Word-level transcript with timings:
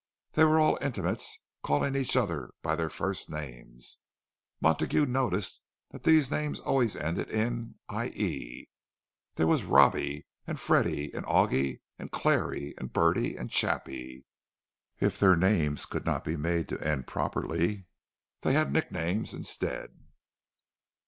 They 0.31 0.45
were 0.45 0.57
all 0.59 0.79
intimates, 0.81 1.37
calling 1.61 1.95
each 1.95 2.17
other 2.17 2.49
by 2.63 2.75
their 2.75 2.89
first 2.89 3.29
names. 3.29 3.99
Montague 4.59 5.05
noticed 5.05 5.61
that 5.91 6.01
these 6.01 6.31
names 6.31 6.59
always 6.59 6.95
ended 6.95 7.29
in 7.29 7.75
"ie,"—there 7.93 9.45
was 9.45 9.63
Robbie 9.63 10.25
and 10.47 10.59
Freddie 10.59 11.11
and 11.13 11.23
Auggie 11.27 11.81
and 11.99 12.11
Clarrie 12.11 12.73
and 12.79 12.91
Bertie 12.91 13.35
and 13.37 13.51
Chappie; 13.51 14.25
if 14.99 15.19
their 15.19 15.35
names 15.35 15.85
could 15.85 16.03
not 16.07 16.23
be 16.23 16.35
made 16.35 16.67
to 16.69 16.81
end 16.83 17.05
properly, 17.05 17.85
they 18.41 18.53
had 18.53 18.73
nicknames 18.73 19.35
instead. 19.35 19.91